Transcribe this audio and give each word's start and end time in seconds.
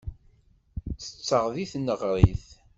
Ttetteɣ 0.91 1.45
deg 1.55 1.69
tneɣrit. 1.71 2.45